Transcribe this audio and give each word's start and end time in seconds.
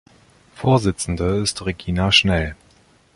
Vorsitzende 0.55 1.37
ist 1.43 1.63
Regina 1.63 2.11
Schnell. 2.11 2.55